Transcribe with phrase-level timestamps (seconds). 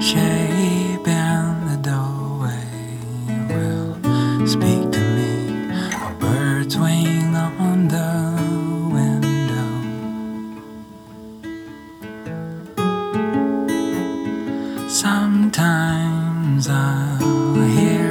[0.00, 2.66] shape in the doorway
[3.48, 3.94] will
[4.46, 5.70] speak to me.
[5.70, 8.12] A bird's wing on the
[8.92, 9.68] window.
[14.88, 18.10] Sometimes I'll hear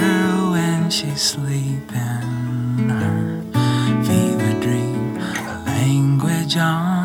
[0.51, 3.41] when she's sleeping her
[4.03, 7.02] fever dream, a language on.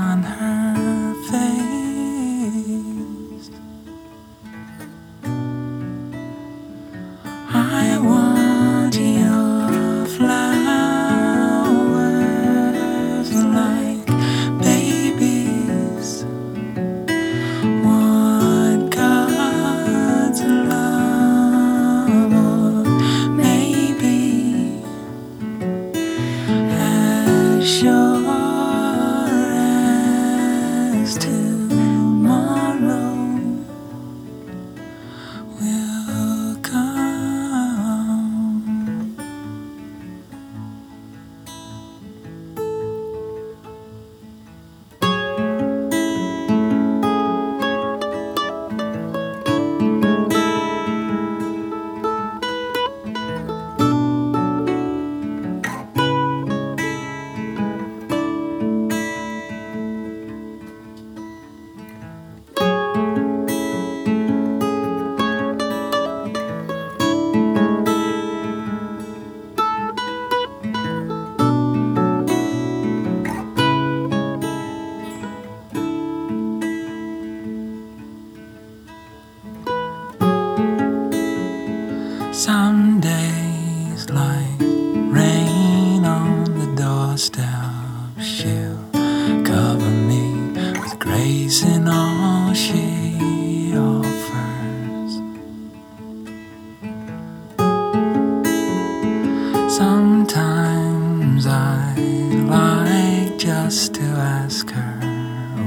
[103.69, 104.99] has to ask her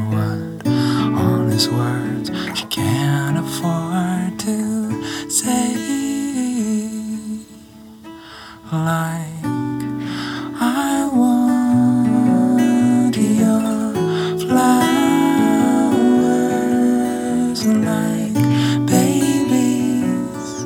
[0.10, 5.76] what honest words she can't afford to say.
[8.72, 9.46] Like,
[10.60, 13.94] I want your
[14.50, 14.82] flowers,
[17.68, 18.34] like
[18.88, 20.66] babies.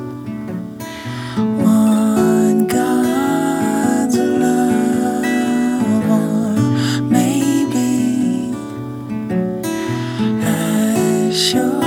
[11.46, 11.85] sure.